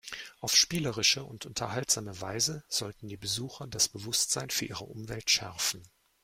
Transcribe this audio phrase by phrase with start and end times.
[0.39, 5.83] Auf spielerische und unterhaltsame Weise sollten die Besucher das Bewusstsein für ihre Umwelt schärfen.